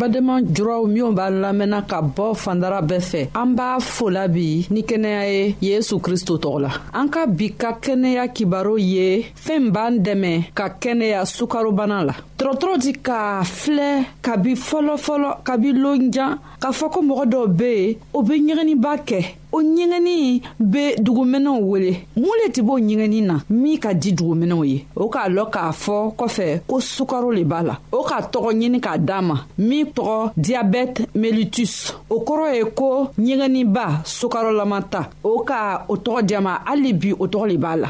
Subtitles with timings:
[0.00, 4.80] badema juraw minw b'an lamɛnna ka bɔ fandara bɛɛ fɛ an b'a fola bi ni
[4.88, 9.06] kɛnɛya ye yesu kristo tɔgɔ la an ka bi ka kɛnɛya kibaro ye
[9.44, 13.90] fɛɛn b'an dɛmɛ ka kɛnɛya sukarobana la dɔgɔtɔrɔ di k'a filɛ
[14.22, 19.20] kabi fɔlɔfɔlɔ kabi lonjan k'a fɔ ko mɔgɔ dɔw be yen o be ɲɛgɛniba kɛ
[19.52, 24.64] o ɲɛgɛnni be duguminɛw wele mun le tɛ b'o ɲɛgɛnni na min ka di duguminɛw
[24.64, 28.50] ye o k'a lɔn k'a fɔ kɔfɛ ko sukaro le b'a la o k'a tɔgɔ
[28.54, 35.08] ɲini k'a d'a ma min tɔgɔ diyabɛte melitus o kɔrɔ ye ko ɲɛgɛnniba sukarolama ta
[35.24, 37.88] o ka o tɔgɔ diyama hali bi o tɔgɔ le b'a la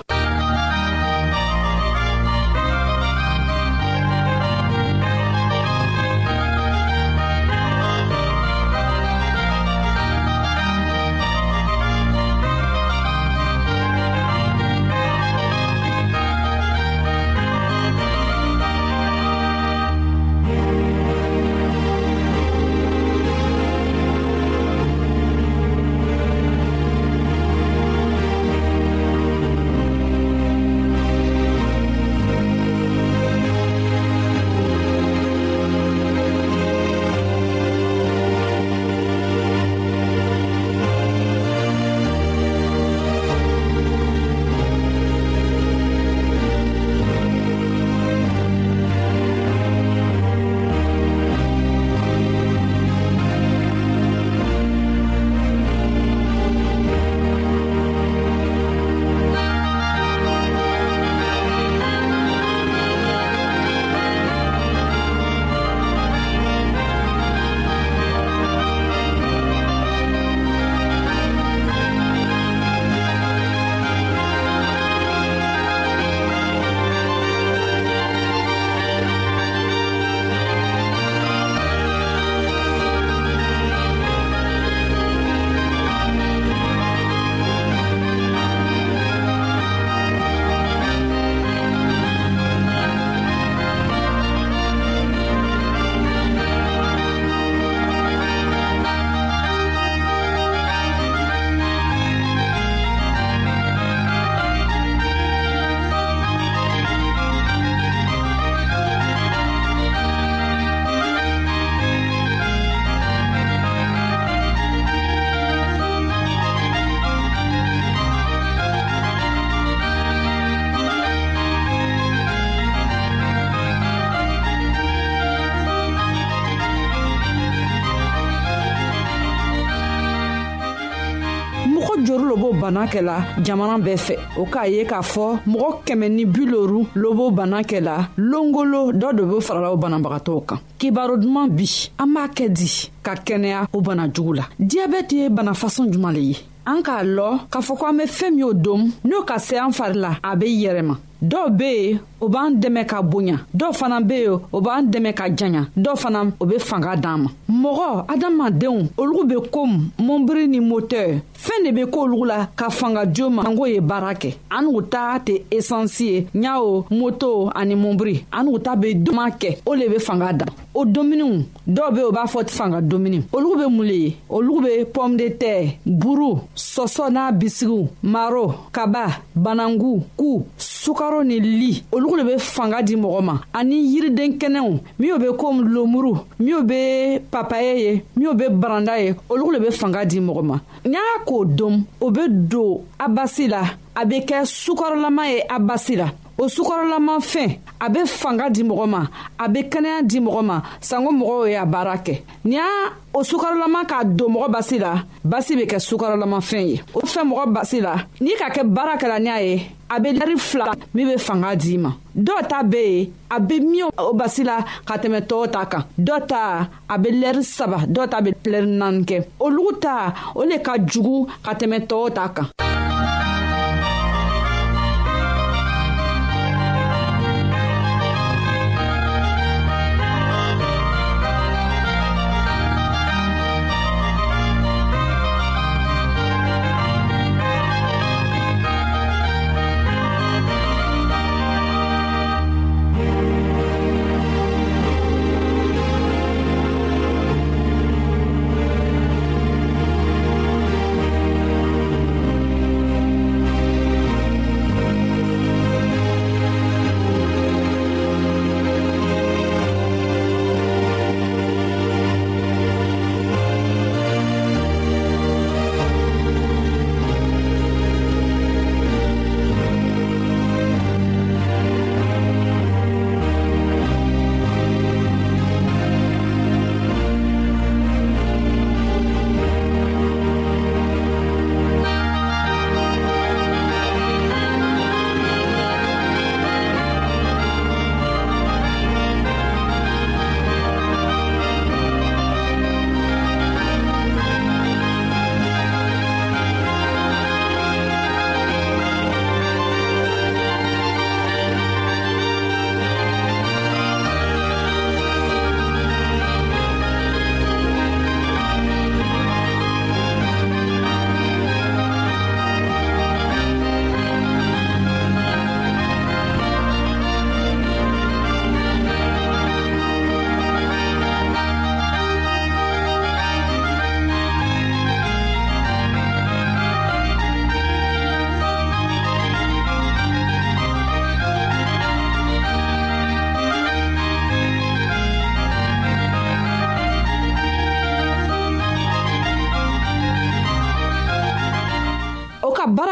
[132.70, 137.30] bana kɛla jamana bɛɛ fɛ o k'a ye k'a fɔ mɔgɔ kɛmɛ ni biloru lobo
[137.30, 141.64] bana kɛla longolo dɔ de be farala o banabagatɔw kan kibaro duman bi
[141.98, 146.12] an b'a kɛ di ka kɛnɛya o bana jugu la diyabɛti ye bana fasɔn juman
[146.14, 149.22] le ye an k'a lɔn k'a fɔ ko an be fɛɛn min o domu n'o
[149.26, 153.02] ka se an fari la a be yɛrɛma dɔw be yen o b'an dɛmɛ ka
[153.02, 156.94] bonya dɔw fana be yen o b'an dɛmɛ ka janya dɔw fana o be fanga
[156.96, 157.18] d'an
[157.48, 162.68] ma mɔgɔ adamadenw olugu be komi mɔnbiri ni motɛr fɛɛn de be k'olugu la ka
[162.70, 167.50] fanga jo ma ango ye baara kɛ an n'u ta tɛ esansi ye ɲawo moto
[167.54, 171.42] ani mɔbiri an n'u ta be duman kɛ o le be fanga dan o dominiw
[171.66, 175.16] dɔw be o b'a fɔ fanga domuni olugu be mun le ye olugu be pɔme
[175.16, 182.24] de tɛr buru sɔsɔ n'a bisigiw maro kaba banangu ku sukaro ni li olugu le
[182.24, 187.78] be fanga di mɔgɔ ma ani yiriden kɛnɛw minw be komi lomuru minw be papaye
[187.78, 191.44] ye minw be baranda ye olugu le be fanga di mɔgɔ ma n y'a k'o
[191.46, 193.60] dom o be don a basi la
[194.00, 196.08] a be kɛ sukɔrɔlama ye a basi la
[196.40, 197.50] o sukɔrɔlamanfɛn
[197.80, 199.00] a bɛ fanga di mɔgɔ ma
[199.38, 202.14] a bɛ kɛnɛya di mɔgɔ ma sanko mɔgɔw y'a baara kɛ
[202.44, 207.00] ni y'a o sukɔrɔlama k'a don mɔgɔ basi la basi bɛ kɛ sukɔrɔlamafɛn ye o
[207.00, 209.60] fɛn mɔgɔ basi la n'i ka kɛ baara kɛla ni a ye
[209.90, 210.64] a bɛ lari fila
[210.94, 214.64] min bɛ fanga d'i ma dɔw ta bɛ yen a bɛ min o basi la
[214.86, 218.66] ka tɛmɛ tɔw ta kan dɔw ta a bɛ lɛri saba dɔw ta bɛ lɛri
[218.66, 222.46] naani kɛ olu ta o le ka jugu ka tɛmɛ tɔw ta kan.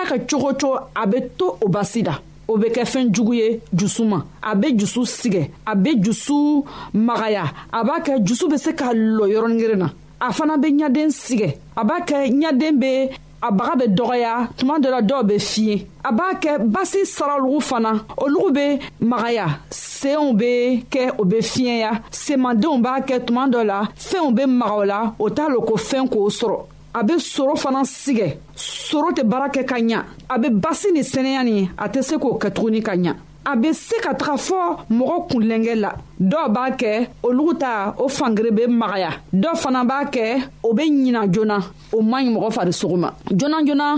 [0.09, 2.15] kɛ cogo cogo a bɛ to o basi la
[2.49, 6.65] o bɛ kɛ fɛn jugu ye jusu ma a bɛ jusu sigɛ a bɛ jusu
[6.95, 9.89] magaya a b'a kɛ jusu bɛ se ka lɔ yɔrɔnin kelen na
[10.21, 13.11] a fana bɛ ɲaden sigɛ a b'a kɛ ɲaden bɛ
[13.43, 17.61] a baga bɛ dɔgɔya tuma dɔ la dɔw bɛ fiɲɛ a b'a kɛ basi saraliw
[17.69, 23.63] fana olugu bɛ magaya senw bɛ kɛ o bɛ fiɲɛya semadenw b'a kɛ tuma dɔ
[23.67, 26.65] la fɛnw bɛ maga o la o t'a lo ko fɛn k'o sɔrɔ
[26.99, 29.99] a bɛ soro fana sigɛ soro tɛ baara kɛ ka ɲa
[30.33, 33.13] a bɛ basi ni sɛnɛya nin a tɛ se k'o kɛ tuguni ka ɲa
[33.51, 34.59] a bɛ se ka taga fɔ
[34.91, 35.91] mɔgɔ kunlenkɛ la
[36.21, 36.91] dɔw b'a kɛ
[37.23, 40.25] olu ta o fangere bɛ magaya dɔw fana b'a kɛ
[40.63, 41.57] o bɛ ɲina joona
[41.97, 43.89] o man ɲi mɔgɔ farisogo ma joona joona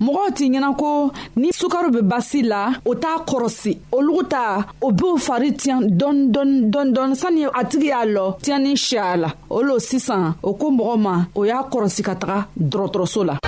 [0.00, 4.90] mɔgɔw t'i ɲɛna ko ni sukaro bɛ basi la o t'a kɔrɔsi olu ta o
[4.90, 9.16] b'o fari tiɲɛ dɔɔni dɔɔni dɔɔni dɔɔni sani a tigi y'a lɔ tiɲɛni si a
[9.16, 13.38] la o lo sisan o ko mɔgɔ ma o y'a kɔrɔsi ka taga dɔgɔtɔrɔso la.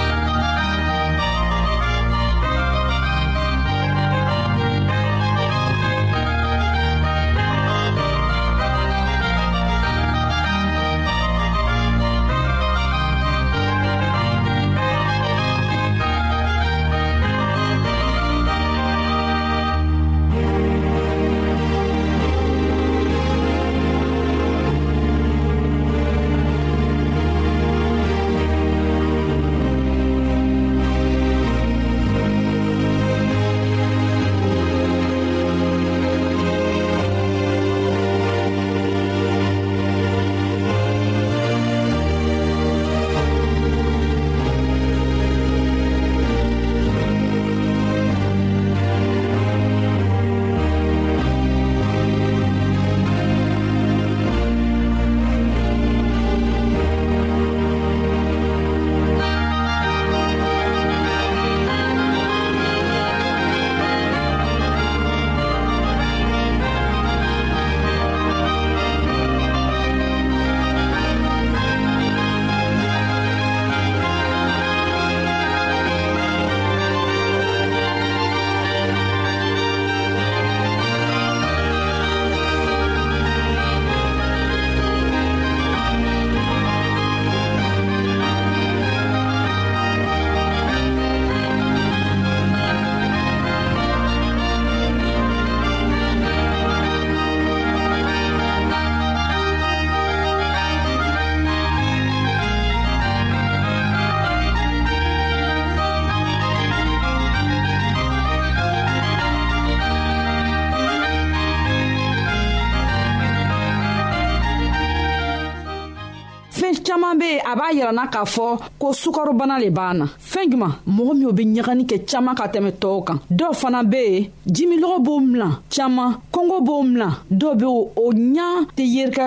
[116.90, 118.47] caaman be yen a b'a yiranna k'a fɔ
[118.78, 122.70] ko sukarobana le b'an na fɛɛn juman mɔgɔ minw be ɲagani kɛ caaman ka tɛmɛ
[122.80, 127.64] tɔɔw kan dɔw fana be yen jimilɔgɔ b'o milan caaman kɔngɔ b'o milan dɔw be
[127.66, 129.26] o ɲa tɛ yerikɛ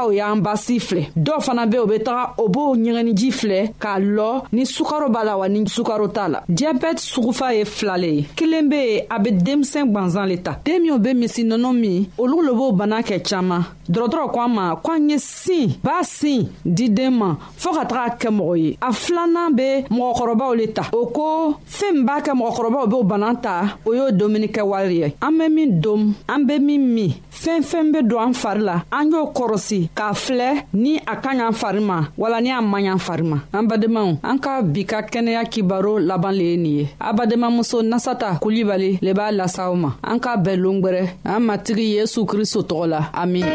[0.05, 3.99] o y'an basi filɛ dɔw fana be o be taga o b'o ɲɛgɛniji filɛ k'a
[3.99, 8.23] lɔ ni sukaro b'a la wa ni sukaro t'a la diabɛti sugufa ye filale ye
[8.35, 12.05] kelen be yen a be denmisɛn gwanzan le ta den minw be misi nɔnɔ min
[12.17, 16.03] olu lo b'o bana kɛ caaman dɔrɔtɔrɔ ko an ma ko an ye sin b'a
[16.03, 20.67] sin di den ma fɔɔ ka taga kɛ mɔgɔ ye a filanan be mɔgɔkɔrɔbaw le
[20.73, 24.95] ta o ko fɛɛn min b'a kɛ mɔgɔkɔrɔbaw b'o bana ta o y'o dominikɛ wari
[25.03, 28.61] ye an be min dom an be min min fɛn fɛn be don an fari
[28.61, 32.61] la an y'o kɔrɔsi k'a filɛ ni a ka ɲa fari ma wala ni a
[32.71, 36.57] man ɲa fari ma an badenmaw an ka bi ka kɛnɛya kibaro laban le ye
[36.57, 40.81] nin ye a badenmamuso nasata kulibali le b'a lasa aw ma an k'a bɛɛ loon
[40.81, 43.45] gwɛrɛ an matigi yesu kristo tɔgɔ la amin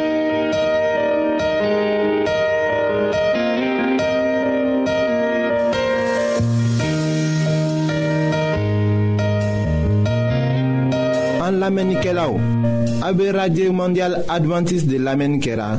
[11.47, 12.41] An lamenike la ou,
[13.09, 15.79] abe Radye Mondial Adventist de lamenike la.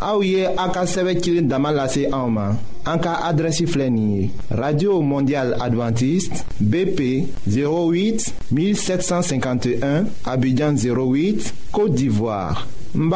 [0.00, 2.06] Aouye Aka damalase
[4.50, 13.10] radio mondial Adventiste bp 08 1751 abidjan 08 côte d'ivoire n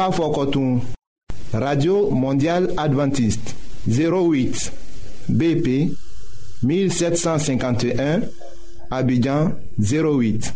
[1.53, 3.55] radio mondial Adventiste
[3.87, 4.71] 08
[5.29, 5.91] bp
[6.63, 8.21] 1751
[8.89, 10.55] abidjan 08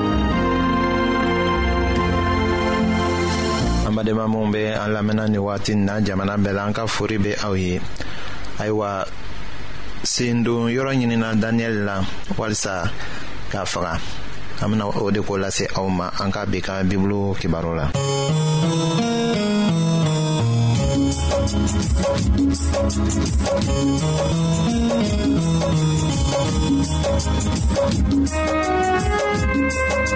[3.91, 7.33] an badenma be an lamɛnna ni wagati na jamana bɛɛ la an ka fori be
[7.43, 7.79] aw ye
[8.59, 9.05] ayiwa
[10.03, 12.01] sendon yɔrɔ ɲinina daniyɛli la
[12.37, 12.89] walisa
[13.51, 13.99] k'a faga
[14.61, 17.91] an bena o de ko lase aw ma an ka bi ka bibulu kibaro la
[28.31, 30.10] Thank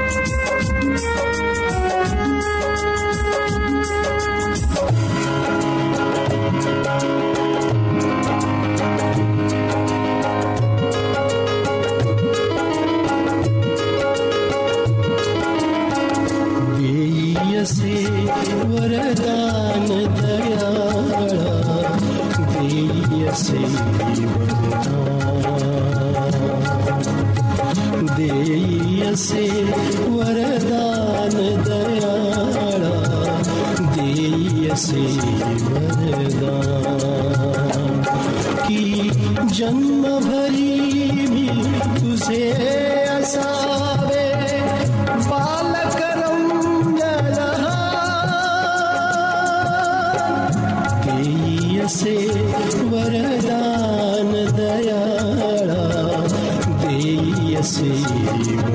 [57.65, 58.74] see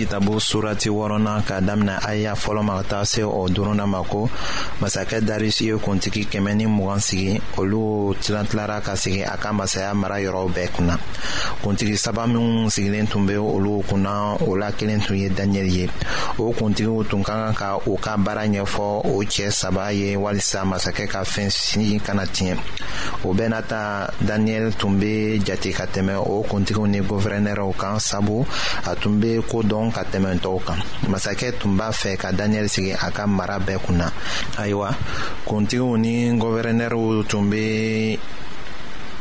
[0.00, 4.30] kitabu surati wɔrɔnan k'a damina aya fɔlɔ ma ka taa se o duruna ma ko
[4.80, 9.92] masakɛ daris ye kuntigi kɛmɛ ni mugan sigi olu tilatilara ka sigi a ka masaya
[9.94, 10.96] mara yɔrɔw bɛɛ kunna
[11.62, 15.86] kuntigi saba minw sigilen tun be olu kunna o la kelen tun ye daniyɛli ye
[16.38, 20.62] o kuntigiw tun ka kan ka u ka baara ɲɛfɔ o cɛɛ saba ye walisa
[20.64, 22.56] masakɛ ka fɛn si kana tiɲɛ
[23.26, 28.00] o bɛɛ n'a ta daniyɛli tun be jate ka tɛmɛ o kuntigiw ni guvɛrɛnɛrɛw kan
[28.00, 28.46] sabu
[28.88, 30.80] a tun be koo dɔn ka tɛmɛ tɔw kan
[31.12, 34.06] masakɛ tun b'a fɛ ka daniyɛli sigi a ka mara bɛɛ kunna
[34.60, 34.88] ayiwa
[35.46, 37.62] kuntigiw ni gɔvɛrɛnɛriw tun be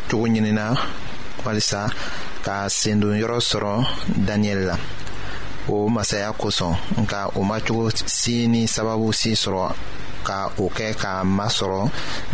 [0.10, 0.65] cogo ɲinina
[1.43, 1.82] walisa
[2.45, 3.73] ka sendonyɔrɔ sɔrɔ
[4.27, 4.77] daniyɛli la
[5.73, 7.86] o masaya kosɔn nka o macogo
[8.17, 9.65] si ni sababu si sɔrɔ
[10.27, 11.82] ka o kɛ k'a masɔrɔ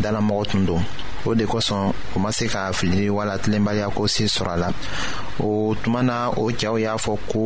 [0.02, 0.84] dalamɔgɔ tun don
[1.26, 4.69] o de kosɔn o ma se ka filili wala tilenbaliya ko se sɔrɔ a la
[5.39, 7.41] o tuma na o cɛw y'a fɔ ko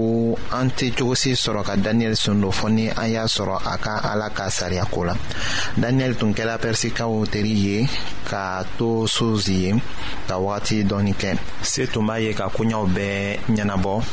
[0.51, 3.77] an tɛ cogo si sɔrɔ ka daniyɛli sun don fɔ ni an y'a sɔrɔ a
[3.77, 5.15] ka ala ka sariya ko la
[5.79, 7.87] daniyɛli tun kɛra pɛrisikaw teri ye
[8.29, 9.71] ka to sozi ye
[10.27, 14.03] ka wagati dɔɔni kɛ se tun b'a ye ka koɲɛw bɛɛ ɲɛnabɔ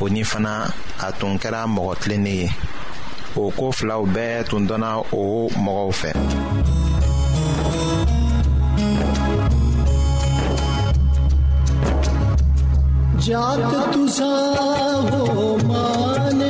[0.00, 0.66] o ni fana
[1.00, 2.50] a tun kɛra mɔgɔ tilennen ye
[3.36, 5.22] o ko filaw bɛɛ tun dɔnna o
[5.64, 6.10] mɔgɔw fɛ
[13.26, 16.49] जात हो माने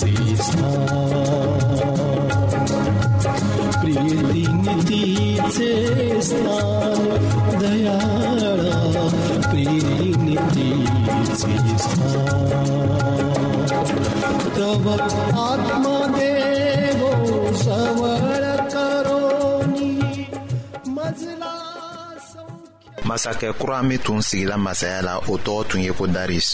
[0.00, 0.66] सीसा
[23.08, 26.48] masakɛ kura min tun sigila masaya la o tɔgɔ tun ye ko daris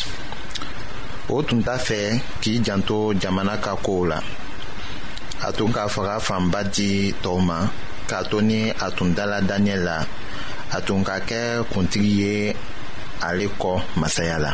[1.39, 1.99] o tun t'a fɛ
[2.43, 4.19] k'i janto jamana ka kow la
[5.47, 6.91] a tun ka faga fanba di
[7.23, 7.59] tɔw ma
[8.11, 9.97] k'a to ni a tun dala daniyɛli la
[10.77, 11.41] a tun ka kɛ
[11.73, 12.33] kuntigi ye
[13.27, 14.51] ale kɔ masaya la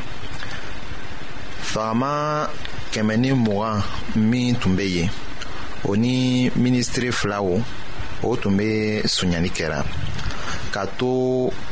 [1.73, 2.13] fagama
[2.93, 3.77] kɛmɛ ni mugan
[4.31, 5.09] min tun bɛ yen
[5.89, 6.15] o ni
[6.63, 7.49] minisiri filaw
[8.27, 8.67] o tun bɛ
[9.17, 9.79] sonyali kɛra
[10.75, 11.11] ka to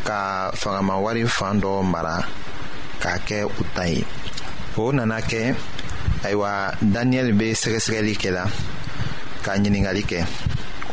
[0.06, 0.18] ka
[0.60, 2.16] fagama wari fan dɔ mara
[3.02, 4.02] k'a kɛ u ta ye
[4.76, 5.52] o nana kɛ
[6.24, 8.42] ayiwa daniyɛli be sɛgɛsɛgɛli kɛla
[9.44, 10.20] ka ɲiningali kɛ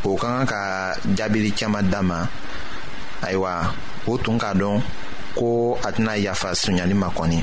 [0.04, 0.62] o ka kan ka
[1.16, 2.26] jaabili caaman da ma
[3.22, 3.72] ayiwa
[4.06, 4.82] o tun k'a dɔn
[5.34, 7.42] ko a tɛna yafa sunyali ma kɔni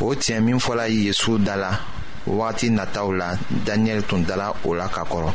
[0.00, 1.78] o tiɲɛ min fɔla yezu da la
[2.26, 5.32] wagati nataw la daniyɛli tun dala o la ka kɔrɔ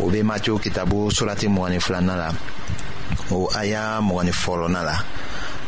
[0.00, 2.30] o be matiyo kitabu surati mgni filana la
[3.30, 5.04] o aya mgni fɔlɔna la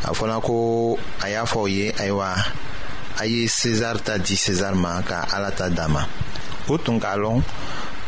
[0.05, 2.33] a fɔla ko a y'a fɔ ye ayiwa
[3.19, 6.03] a ye sezari ta di sezari ma ka ala ta d'a ma
[6.69, 7.39] o tun k'a lɔn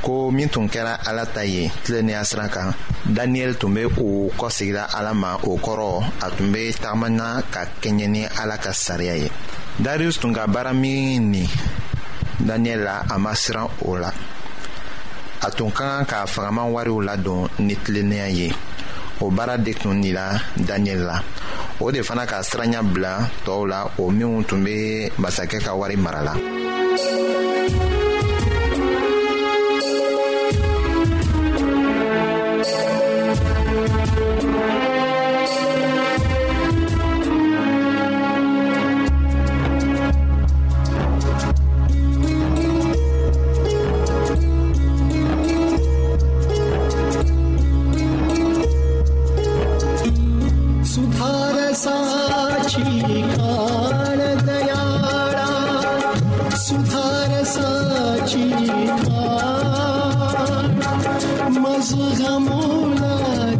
[0.04, 2.68] ko min tun kɛra ala ta ye tilennenya sira kan
[3.16, 8.06] daniyɛli tun be o kɔsegira ala ma o kɔrɔ a tun be tagamana ka kɛɲɛ
[8.14, 9.28] ni ala ka sariya ye
[9.78, 11.48] darius tun ka baara min nin
[12.46, 14.12] daniyɛli la a ma siran o la
[15.46, 18.52] a tun ka kan ka fagaman wariw ladon ni tilennenya ye
[19.20, 21.16] o baara de tun nila daniyɛli la
[21.80, 23.12] o de fana ka siranya bila
[23.44, 24.76] tɔɔw la o minw tun be
[25.22, 26.34] masakɛ ka wari mara la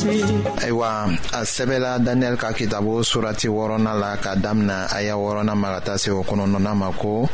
[0.00, 0.20] se.
[0.60, 5.80] ayiwa a sɛbɛla daniyɛli ka kitabu surati wɔɔrɔnan la ka damina aya wɔɔrɔnan ma ka
[5.80, 7.28] taa se o kɔnɔntɔnnan ma ko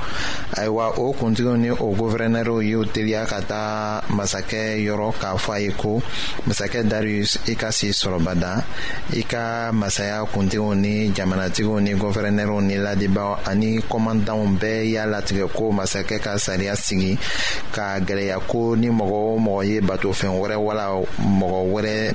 [0.54, 5.60] ayiwa o kuntigiw ni o guvɛrɛnɛriw y'u teliya ka taa masakɛ yɔrɔ k'a fɔ a
[5.60, 6.00] ye ko
[6.48, 8.62] masakɛ darius i ka si sɔrɔbada
[9.18, 15.48] i ka masaya kuntigiw ni jamanatigiw ni guvɛrɛnɛriw ni ladibaw ani kɔmandanw bɛɛ y'a latigɛ
[15.52, 17.18] ko masakɛ ka sariya sigi
[17.72, 20.86] ka gɛlɛya ko ni mɔgɔ o mɔgɔ ye batofɛn wɛrɛ wala
[21.18, 22.14] mɔgɔ wɛrɛ